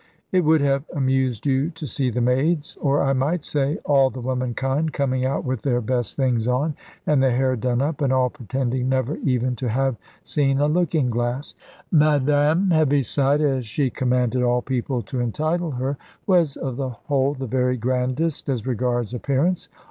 [0.31, 4.19] It would have amused you to see the maids, or I might say all the
[4.19, 8.31] womankind, coming out with their best things on, and their hair done up, and all
[8.31, 11.53] pretending never even to have seen a looking glass.
[11.91, 17.45] Madame Heaviside (as she commanded all people to entitle her) was of the whole the
[17.45, 19.69] very grandest as regards appearance.